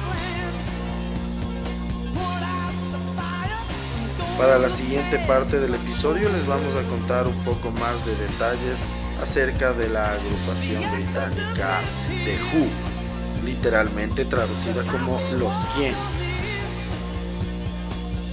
Para 4.36 4.58
la 4.58 4.72
siguiente 4.72 5.20
parte 5.28 5.60
del 5.60 5.76
episodio 5.76 6.28
les 6.30 6.48
vamos 6.48 6.76
a 6.76 6.82
contar 6.90 7.28
un 7.28 7.38
poco 7.44 7.70
más 7.70 8.04
de 8.04 8.16
detalles 8.16 8.80
acerca 9.22 9.74
de 9.74 9.90
la 9.90 10.14
agrupación 10.14 10.82
británica 10.92 11.82
The 12.26 12.40
Who, 12.52 13.46
literalmente 13.46 14.26
traducida 14.26 14.82
como 14.92 15.22
Los 15.38 15.66
Quién. 15.76 15.94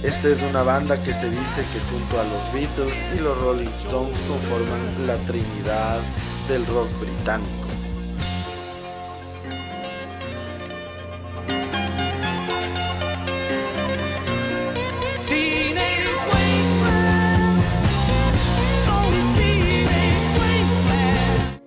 Esta 0.03 0.29
es 0.29 0.41
una 0.41 0.63
banda 0.63 1.01
que 1.03 1.13
se 1.13 1.29
dice 1.29 1.61
que 1.61 1.79
junto 1.91 2.19
a 2.19 2.23
los 2.23 2.51
Beatles 2.51 2.95
y 3.15 3.19
los 3.19 3.39
Rolling 3.39 3.67
Stones 3.67 4.19
conforman 4.27 5.05
la 5.05 5.15
trinidad 5.27 5.99
del 6.47 6.65
rock 6.65 6.89
británico. 6.99 7.67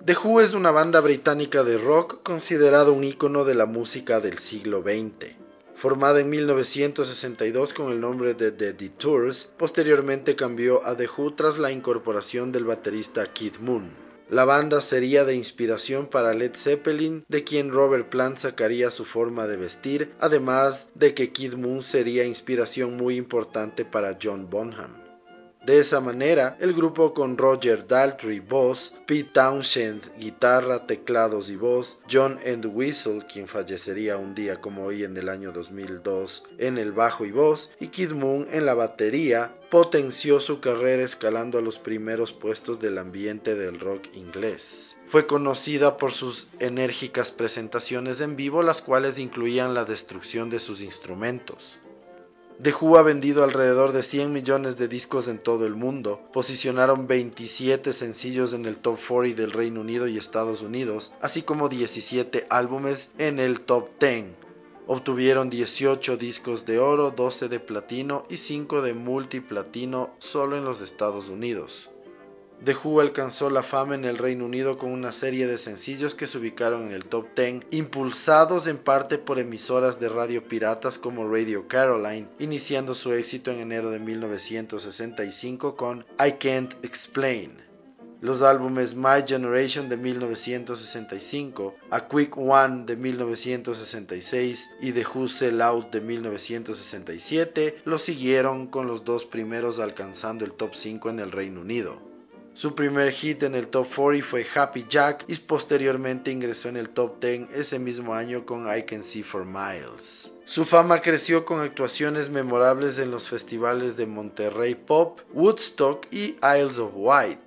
The 0.05 0.17
Who 0.21 0.41
es 0.41 0.53
una 0.53 0.71
banda 0.71 0.99
británica 0.99 1.63
de 1.63 1.77
rock 1.77 2.21
considerada 2.21 2.91
un 2.91 3.05
icono 3.05 3.45
de 3.45 3.55
la 3.55 3.65
música 3.65 4.19
del 4.19 4.39
siglo 4.39 4.81
XX. 4.81 5.44
Formada 5.85 6.19
en 6.19 6.31
1962 6.31 7.75
con 7.75 7.91
el 7.91 8.01
nombre 8.01 8.33
de 8.33 8.51
The 8.51 8.73
Detours, 8.73 9.53
posteriormente 9.55 10.35
cambió 10.35 10.83
a 10.83 10.97
The 10.97 11.07
Who 11.15 11.35
tras 11.35 11.59
la 11.59 11.71
incorporación 11.71 12.51
del 12.51 12.65
baterista 12.65 13.31
Keith 13.31 13.59
Moon. 13.59 13.91
La 14.27 14.45
banda 14.45 14.81
sería 14.81 15.25
de 15.25 15.35
inspiración 15.35 16.07
para 16.07 16.33
Led 16.33 16.55
Zeppelin, 16.55 17.23
de 17.27 17.43
quien 17.43 17.71
Robert 17.71 18.09
Plant 18.09 18.39
sacaría 18.39 18.89
su 18.89 19.05
forma 19.05 19.45
de 19.45 19.57
vestir, 19.57 20.11
además 20.19 20.87
de 20.95 21.13
que 21.13 21.31
Keith 21.31 21.53
Moon 21.53 21.83
sería 21.83 22.25
inspiración 22.25 22.97
muy 22.97 23.15
importante 23.15 23.85
para 23.85 24.17
John 24.19 24.49
Bonham. 24.49 25.04
De 25.65 25.79
esa 25.79 25.99
manera, 25.99 26.57
el 26.59 26.73
grupo 26.73 27.15
con 27.15 27.39
Roger 27.39 27.87
Daltrey 27.87 28.39
voz, 28.39 28.93
Pete 29.07 29.31
Townshend 29.33 30.15
guitarra, 30.19 30.85
teclados 30.85 31.49
y 31.49 31.55
voz, 31.55 31.97
John 32.07 32.37
Entwistle, 32.43 33.25
quien 33.25 33.47
fallecería 33.47 34.17
un 34.17 34.35
día 34.35 34.61
como 34.61 34.83
hoy 34.83 35.03
en 35.03 35.17
el 35.17 35.27
año 35.27 35.51
2002 35.51 36.43
en 36.59 36.77
el 36.77 36.91
bajo 36.91 37.25
y 37.25 37.31
voz, 37.31 37.71
y 37.79 37.87
Kid 37.87 38.11
Moon 38.11 38.47
en 38.51 38.67
la 38.67 38.75
batería, 38.75 39.55
potenció 39.71 40.39
su 40.39 40.59
carrera 40.59 41.01
escalando 41.01 41.57
a 41.57 41.63
los 41.63 41.79
primeros 41.79 42.31
puestos 42.31 42.79
del 42.79 42.99
ambiente 42.99 43.55
del 43.55 43.79
rock 43.79 44.05
inglés. 44.13 44.97
Fue 45.07 45.25
conocida 45.25 45.97
por 45.97 46.11
sus 46.11 46.47
enérgicas 46.59 47.31
presentaciones 47.31 48.21
en 48.21 48.35
vivo, 48.35 48.61
las 48.61 48.83
cuales 48.83 49.17
incluían 49.17 49.73
la 49.73 49.85
destrucción 49.85 50.51
de 50.51 50.59
sus 50.59 50.83
instrumentos. 50.83 51.79
The 52.61 52.73
Who 52.73 52.97
ha 52.97 53.01
vendido 53.01 53.43
alrededor 53.43 53.91
de 53.91 54.01
100 54.01 54.31
millones 54.31 54.77
de 54.77 54.87
discos 54.87 55.27
en 55.27 55.39
todo 55.39 55.65
el 55.65 55.75
mundo, 55.75 56.21
posicionaron 56.31 57.05
27 57.05 57.91
sencillos 57.91 58.53
en 58.53 58.65
el 58.65 58.77
top 58.77 58.97
40 59.05 59.41
del 59.41 59.51
Reino 59.51 59.81
Unido 59.81 60.07
y 60.07 60.17
Estados 60.17 60.61
Unidos, 60.61 61.11
así 61.19 61.41
como 61.41 61.67
17 61.67 62.47
álbumes 62.49 63.13
en 63.17 63.39
el 63.39 63.59
top 63.59 63.89
10. 63.99 64.27
Obtuvieron 64.87 65.49
18 65.49 66.15
discos 66.15 66.65
de 66.65 66.79
oro, 66.79 67.11
12 67.11 67.49
de 67.49 67.59
platino 67.59 68.25
y 68.29 68.37
5 68.37 68.81
de 68.81 68.93
multiplatino 68.93 70.15
solo 70.19 70.55
en 70.55 70.63
los 70.63 70.79
Estados 70.79 71.27
Unidos. 71.27 71.89
The 72.63 72.75
Who 72.83 73.01
alcanzó 73.01 73.49
la 73.49 73.63
fama 73.63 73.95
en 73.95 74.05
el 74.05 74.17
Reino 74.17 74.45
Unido 74.45 74.77
con 74.77 74.91
una 74.91 75.11
serie 75.11 75.45
de 75.45 75.57
sencillos 75.57 76.15
que 76.15 76.25
se 76.25 76.37
ubicaron 76.37 76.85
en 76.85 76.93
el 76.93 77.05
top 77.05 77.27
10, 77.35 77.65
impulsados 77.71 78.67
en 78.67 78.77
parte 78.77 79.17
por 79.17 79.39
emisoras 79.39 79.99
de 79.99 80.09
radio 80.09 80.47
piratas 80.47 80.97
como 80.97 81.29
Radio 81.29 81.67
Caroline, 81.67 82.27
iniciando 82.39 82.95
su 82.95 83.13
éxito 83.13 83.51
en 83.51 83.59
enero 83.59 83.91
de 83.91 83.99
1965 83.99 85.75
con 85.75 86.05
I 86.19 86.33
Can't 86.39 86.73
Explain. 86.83 87.65
Los 88.21 88.41
álbumes 88.41 88.95
My 88.95 89.23
Generation 89.27 89.89
de 89.89 89.97
1965, 89.97 91.75
A 91.91 92.07
Quick 92.07 92.37
One 92.37 92.85
de 92.85 92.95
1966 92.95 94.69
y 94.81 94.93
The 94.93 95.05
Who 95.05 95.27
Sell 95.27 95.61
Out 95.61 95.91
de 95.91 96.01
1967 96.01 97.81
lo 97.83 97.99
siguieron 97.99 98.67
con 98.67 98.87
los 98.87 99.03
dos 99.03 99.25
primeros 99.25 99.79
alcanzando 99.79 100.45
el 100.45 100.53
top 100.53 100.73
5 100.73 101.09
en 101.11 101.19
el 101.19 101.31
Reino 101.31 101.61
Unido. 101.61 102.04
Su 102.55 102.73
primer 102.73 103.11
hit 103.11 103.43
en 103.43 103.53
el 103.53 103.67
top 103.67 103.85
40 103.93 104.25
fue 104.25 104.47
Happy 104.55 104.85
Jack 104.87 105.25
y 105.27 105.35
posteriormente 105.35 106.31
ingresó 106.31 106.69
en 106.69 106.77
el 106.77 106.87
top 106.87 107.19
10 107.19 107.49
ese 107.53 107.79
mismo 107.79 108.13
año 108.13 108.45
con 108.45 108.73
I 108.73 108.83
Can 108.83 109.03
See 109.03 109.23
for 109.23 109.43
Miles. 109.43 110.31
Su 110.45 110.63
fama 110.63 111.01
creció 111.01 111.43
con 111.43 111.59
actuaciones 111.59 112.29
memorables 112.29 112.97
en 112.99 113.11
los 113.11 113.27
festivales 113.27 113.97
de 113.97 114.05
Monterrey 114.05 114.73
Pop, 114.73 115.19
Woodstock 115.33 116.07
y 116.11 116.37
Isles 116.41 116.79
of 116.79 116.93
Wight. 116.95 117.41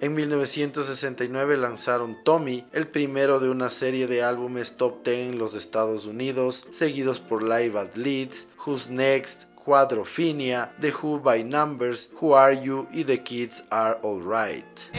En 0.00 0.14
1969 0.14 1.58
lanzaron 1.58 2.16
Tommy, 2.24 2.64
el 2.72 2.88
primero 2.88 3.40
de 3.40 3.50
una 3.50 3.68
serie 3.68 4.06
de 4.06 4.22
álbumes 4.22 4.78
top 4.78 5.04
10 5.04 5.32
en 5.32 5.38
los 5.38 5.54
Estados 5.54 6.06
Unidos, 6.06 6.66
seguidos 6.70 7.20
por 7.20 7.42
Live 7.42 7.78
at 7.78 7.96
Leeds, 7.96 8.48
Who's 8.64 8.88
Next, 8.88 9.53
Quadrophenia, 9.64 10.68
The 10.78 10.90
Who 10.90 11.20
by 11.20 11.42
Numbers, 11.42 12.08
Who 12.16 12.32
Are 12.32 12.52
You 12.52 12.86
y 12.92 13.02
The 13.02 13.16
Kids 13.16 13.62
Are 13.70 13.96
Alright. 14.04 14.90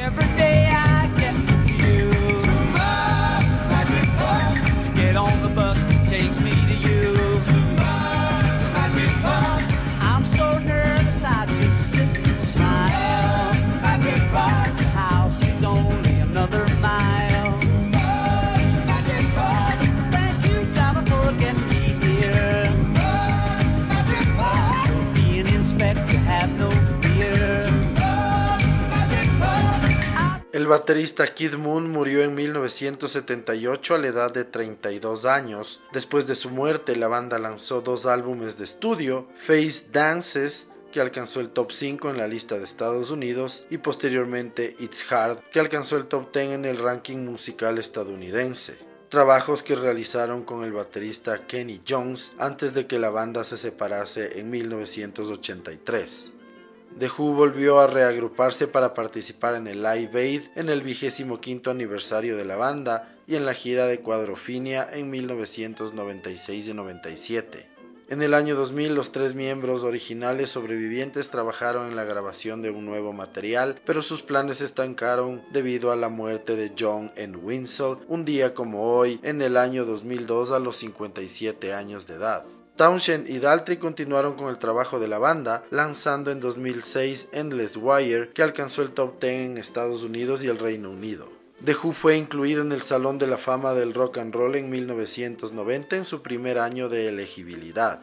El 30.66 30.70
baterista 30.70 31.32
Kid 31.32 31.58
Moon 31.58 31.92
murió 31.92 32.24
en 32.24 32.34
1978 32.34 33.94
a 33.94 33.98
la 34.00 34.08
edad 34.08 34.34
de 34.34 34.46
32 34.46 35.26
años. 35.26 35.82
Después 35.94 36.26
de 36.26 36.34
su 36.34 36.50
muerte, 36.50 36.96
la 36.96 37.08
banda 37.08 37.38
lanzó 37.38 37.82
dos 37.82 38.08
álbumes 38.08 38.58
de 38.58 38.64
estudio, 38.64 39.28
Face 39.38 39.84
Dances, 39.92 40.70
que 40.92 41.02
alcanzó 41.02 41.40
el 41.40 41.50
top 41.50 41.72
5 41.72 42.10
en 42.10 42.18
la 42.18 42.28
lista 42.28 42.58
de 42.58 42.64
Estados 42.64 43.12
Unidos, 43.12 43.68
y 43.70 43.78
posteriormente 43.78 44.74
It's 44.80 45.06
Hard, 45.12 45.38
que 45.52 45.60
alcanzó 45.60 45.98
el 45.98 46.08
top 46.08 46.34
10 46.34 46.54
en 46.54 46.66
el 46.66 46.80
ranking 46.80 47.18
musical 47.18 47.78
estadounidense. 47.78 48.80
Trabajos 49.10 49.62
que 49.62 49.76
realizaron 49.76 50.44
con 50.46 50.64
el 50.64 50.72
baterista 50.72 51.46
Kenny 51.46 51.84
Jones 51.88 52.32
antes 52.40 52.74
de 52.74 52.88
que 52.88 52.98
la 52.98 53.12
banda 53.12 53.44
se 53.44 53.58
separase 53.58 54.40
en 54.40 54.50
1983. 54.50 56.32
The 56.98 57.10
Who 57.18 57.34
volvió 57.34 57.82
a 57.82 57.88
reagruparse 57.88 58.70
para 58.70 58.94
participar 58.94 59.56
en 59.56 59.68
el 59.68 59.84
Live 59.84 60.18
Aid 60.18 60.42
en 60.56 60.70
el 60.70 60.82
vigésimo 60.82 61.42
quinto 61.42 61.70
aniversario 61.70 62.38
de 62.38 62.46
la 62.46 62.56
banda 62.56 63.14
y 63.28 63.36
en 63.36 63.46
la 63.46 63.54
gira 63.54 63.86
de 63.86 64.00
Cuadrofinia 64.00 64.88
en 64.94 65.10
1996 65.10 66.70
y 66.70 66.74
97. 66.74 67.68
En 68.08 68.22
el 68.22 68.34
año 68.34 68.56
2000 68.56 68.96
los 68.96 69.12
tres 69.12 69.36
miembros 69.36 69.84
originales 69.84 70.52
sobrevivientes 70.52 71.32
trabajaron 71.32 71.88
en 71.88 71.98
la 71.98 72.06
grabación 72.06 72.62
de 72.62 72.70
un 72.70 72.86
nuevo 72.86 73.12
material, 73.12 73.82
pero 73.86 74.02
sus 74.02 74.22
planes 74.22 74.62
estancaron 74.62 75.42
debido 75.52 75.92
a 75.92 75.98
la 75.98 76.08
muerte 76.08 76.56
de 76.56 76.72
John 76.80 77.12
N. 77.18 77.36
Winslow 77.36 78.00
un 78.08 78.24
día 78.24 78.54
como 78.54 78.96
hoy 78.96 79.20
en 79.22 79.42
el 79.42 79.58
año 79.58 79.84
2002 79.84 80.52
a 80.52 80.60
los 80.60 80.78
57 80.78 81.74
años 81.74 82.08
de 82.08 82.14
edad. 82.14 82.46
Townshend 82.76 83.30
y 83.30 83.40
Daltrey 83.40 83.78
continuaron 83.78 84.36
con 84.36 84.50
el 84.50 84.58
trabajo 84.58 85.00
de 85.00 85.08
la 85.08 85.18
banda, 85.18 85.64
lanzando 85.72 86.30
en 86.30 86.42
2006 86.42 87.30
Endless 87.32 87.78
Wire, 87.78 88.32
que 88.34 88.44
alcanzó 88.44 88.82
el 88.82 88.90
top 88.90 89.22
10 89.22 89.34
en 89.52 89.58
Estados 89.58 90.04
Unidos 90.04 90.44
y 90.44 90.48
el 90.48 90.60
Reino 90.60 90.92
Unido. 90.92 91.30
The 91.64 91.74
Who 91.74 91.94
fue 91.94 92.18
incluido 92.18 92.64
en 92.64 92.74
el 92.74 92.82
Salón 92.82 93.18
de 93.18 93.28
la 93.28 93.38
Fama 93.38 93.74
del 93.74 93.94
Rock 93.94 94.18
and 94.18 94.36
Roll 94.36 94.56
en 94.56 94.70
1990 94.70 95.96
en 95.96 96.04
su 96.04 96.22
primer 96.22 96.60
año 96.60 96.90
de 96.90 97.08
elegibilidad. 97.08 98.02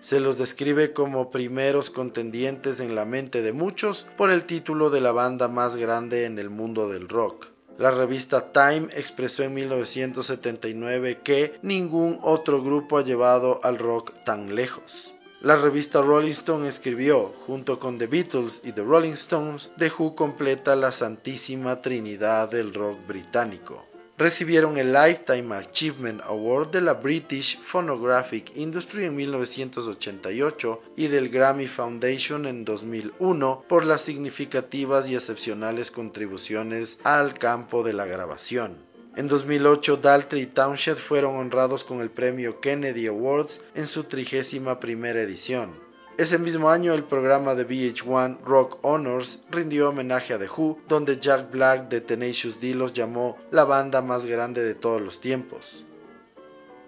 Se 0.00 0.20
los 0.20 0.38
describe 0.38 0.94
como 0.94 1.30
primeros 1.30 1.90
contendientes 1.90 2.80
en 2.80 2.94
la 2.94 3.04
mente 3.04 3.42
de 3.42 3.52
muchos 3.52 4.06
por 4.16 4.30
el 4.30 4.44
título 4.44 4.88
de 4.88 5.02
la 5.02 5.12
banda 5.12 5.48
más 5.48 5.76
grande 5.76 6.24
en 6.24 6.38
el 6.38 6.48
mundo 6.48 6.88
del 6.88 7.10
rock. 7.10 7.48
La 7.78 7.92
revista 7.92 8.52
Time 8.52 8.88
expresó 8.96 9.44
en 9.44 9.54
1979 9.54 11.20
que 11.22 11.60
ningún 11.62 12.18
otro 12.22 12.60
grupo 12.60 12.98
ha 12.98 13.04
llevado 13.04 13.60
al 13.62 13.78
rock 13.78 14.12
tan 14.24 14.56
lejos. 14.56 15.14
La 15.40 15.54
revista 15.54 16.02
Rolling 16.02 16.32
Stone 16.32 16.68
escribió, 16.68 17.32
junto 17.46 17.78
con 17.78 17.96
The 17.96 18.08
Beatles 18.08 18.62
y 18.64 18.72
The 18.72 18.82
Rolling 18.82 19.12
Stones, 19.12 19.70
The 19.78 19.92
Who 19.96 20.16
completa 20.16 20.74
la 20.74 20.90
santísima 20.90 21.80
trinidad 21.80 22.50
del 22.50 22.74
rock 22.74 22.98
británico 23.06 23.87
recibieron 24.18 24.76
el 24.78 24.92
Lifetime 24.92 25.54
Achievement 25.54 26.20
Award 26.24 26.72
de 26.72 26.80
la 26.80 26.94
British 26.94 27.60
Phonographic 27.60 28.50
Industry 28.56 29.04
en 29.04 29.14
1988 29.14 30.82
y 30.96 31.06
del 31.06 31.28
Grammy 31.28 31.68
Foundation 31.68 32.46
en 32.46 32.64
2001 32.64 33.64
por 33.68 33.86
las 33.86 34.00
significativas 34.00 35.08
y 35.08 35.14
excepcionales 35.14 35.92
contribuciones 35.92 36.98
al 37.04 37.34
campo 37.34 37.84
de 37.84 37.92
la 37.92 38.06
grabación. 38.06 38.76
En 39.16 39.28
2008, 39.28 39.96
Daltrey 39.96 40.42
y 40.42 40.46
Townshend 40.46 40.98
fueron 40.98 41.36
honrados 41.36 41.84
con 41.84 42.00
el 42.00 42.10
premio 42.10 42.60
Kennedy 42.60 43.06
Awards 43.06 43.60
en 43.74 43.86
su 43.86 44.04
trigésima 44.04 44.80
primera 44.80 45.20
edición. 45.20 45.87
Ese 46.18 46.36
mismo 46.40 46.68
año 46.68 46.94
el 46.94 47.04
programa 47.04 47.54
de 47.54 47.64
VH1 47.64 48.38
Rock 48.44 48.80
Honors 48.82 49.42
rindió 49.52 49.90
homenaje 49.90 50.34
a 50.34 50.38
The 50.40 50.48
Who, 50.48 50.80
donde 50.88 51.20
Jack 51.20 51.52
Black 51.52 51.88
de 51.88 52.00
Tenacious 52.00 52.60
D 52.60 52.74
los 52.74 52.92
llamó 52.92 53.38
la 53.52 53.64
banda 53.64 54.02
más 54.02 54.24
grande 54.26 54.64
de 54.64 54.74
todos 54.74 55.00
los 55.00 55.20
tiempos. 55.20 55.84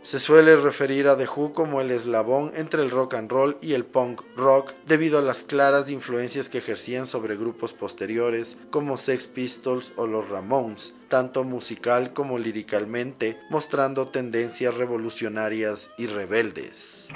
Se 0.02 0.18
suele 0.18 0.56
referir 0.56 1.06
a 1.06 1.16
The 1.16 1.28
Who 1.28 1.52
como 1.52 1.80
el 1.80 1.92
eslabón 1.92 2.50
entre 2.56 2.82
el 2.82 2.90
rock 2.90 3.14
and 3.14 3.30
roll 3.30 3.56
y 3.60 3.74
el 3.74 3.84
punk 3.84 4.22
rock 4.34 4.72
debido 4.88 5.20
a 5.20 5.22
las 5.22 5.44
claras 5.44 5.90
influencias 5.90 6.48
que 6.48 6.58
ejercían 6.58 7.06
sobre 7.06 7.36
grupos 7.36 7.72
posteriores 7.72 8.56
como 8.70 8.96
Sex 8.96 9.28
Pistols 9.28 9.92
o 9.94 10.08
los 10.08 10.28
Ramones, 10.28 10.94
tanto 11.08 11.44
musical 11.44 12.12
como 12.12 12.36
líricamente, 12.36 13.38
mostrando 13.48 14.08
tendencias 14.08 14.74
revolucionarias 14.74 15.92
y 15.98 16.08
rebeldes. 16.08 17.06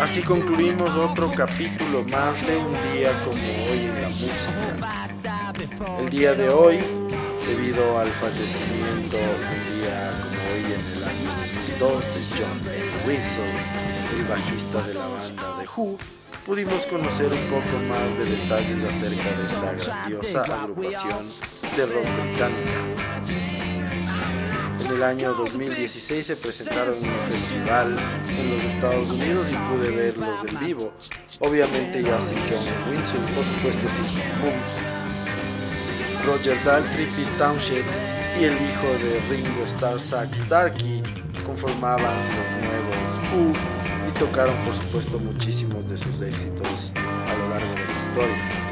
Así 0.00 0.22
concluimos 0.22 0.94
otro 0.94 1.32
capítulo 1.34 2.04
más 2.04 2.46
de 2.46 2.56
un 2.56 2.72
día 2.92 3.10
como 3.24 3.40
hoy 3.40 3.86
en 3.86 4.02
la 4.02 4.08
música. 4.08 5.10
El 5.98 6.10
día 6.10 6.34
de 6.34 6.48
hoy, 6.48 6.78
debido 7.44 7.98
al 7.98 8.08
fallecimiento 8.08 9.16
un 9.16 9.80
día 9.80 10.12
como 10.22 10.38
hoy 10.52 10.64
en 10.72 10.82
el 10.96 11.02
año 11.02 11.30
2002 11.56 12.04
de 12.14 12.20
John 12.36 12.58
N. 12.72 13.08
Wilson, 13.08 13.52
el 14.16 14.24
bajista 14.26 14.80
de 14.86 14.94
la 14.94 15.06
banda 15.08 15.58
de 15.58 15.66
Who, 15.74 15.98
pudimos 16.46 16.86
conocer 16.86 17.32
un 17.32 17.46
poco 17.50 17.78
más 17.88 18.16
de 18.16 18.26
detalles 18.36 18.84
acerca 18.88 19.30
de 19.36 19.46
esta 19.46 19.72
grandiosa 19.72 20.62
agrupación 20.62 21.18
de 21.76 21.86
rock 21.86 22.06
británica. 22.22 23.53
El 24.94 25.02
año 25.02 25.34
2016 25.34 26.24
se 26.24 26.36
presentaron 26.36 26.94
en 26.94 27.10
un 27.10 27.18
festival 27.28 27.98
en 28.28 28.50
los 28.54 28.62
Estados 28.62 29.10
Unidos 29.10 29.48
y 29.50 29.56
pude 29.56 29.90
verlos 29.90 30.44
en 30.46 30.60
vivo. 30.60 30.92
Obviamente 31.40 32.00
ya 32.00 32.22
sin 32.22 32.38
John 32.48 32.62
Winslow, 32.88 33.20
por 33.34 33.44
supuesto 33.44 33.88
sin 33.90 34.22
Boom. 34.40 34.54
Roger 36.24 36.56
Daltrey, 36.64 37.06
Pete 37.06 37.28
Townshend 37.38 37.84
y 38.40 38.44
el 38.44 38.52
hijo 38.52 38.86
de 39.02 39.20
Ringo 39.30 39.64
Starr, 39.66 40.00
Zach 40.00 40.32
Starkey, 40.32 41.02
conformaban 41.44 42.14
los 42.28 42.48
nuevos 42.62 42.94
Who 43.34 43.74
tocaron 44.20 44.54
por 44.58 44.74
supuesto 44.74 45.18
muchísimos 45.18 45.88
de 45.90 45.98
sus 45.98 46.20
éxitos 46.20 46.92
a 46.94 47.34
lo 47.36 47.48
largo 47.48 47.74
de 47.74 47.84
la 47.84 47.98
historia. 47.98 48.64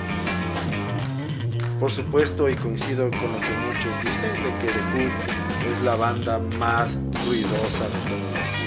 Por 1.81 1.91
supuesto, 1.91 2.49
y 2.49 2.55
coincido 2.55 3.11
con 3.11 3.33
lo 3.33 3.41
que 3.41 3.57
muchos 3.67 4.05
dicen, 4.05 4.33
de 4.35 4.53
que 4.61 4.73
The 4.73 4.79
Who 4.95 5.42
es 5.71 5.81
la 5.83 5.97
banda 5.97 6.39
más 6.59 6.99
ruidosa 7.27 7.85
de 7.85 7.99
todos 8.09 8.21
los 8.21 8.33
tiempos. 8.33 8.63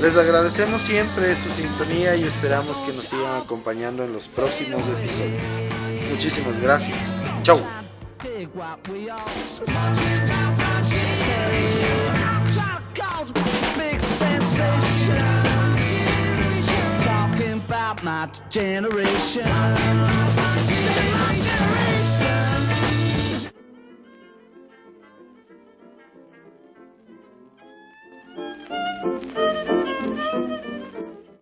Les 0.00 0.16
agradecemos 0.16 0.80
siempre 0.80 1.36
su 1.36 1.50
sintonía 1.50 2.16
y 2.16 2.24
esperamos 2.24 2.78
que 2.78 2.92
nos 2.92 3.04
sigan 3.04 3.42
acompañando 3.42 4.04
en 4.04 4.12
los 4.14 4.28
próximos 4.28 4.80
episodios. 4.88 5.42
Muchísimas 6.10 6.58
gracias. 6.58 6.96
Chau. 7.42 7.60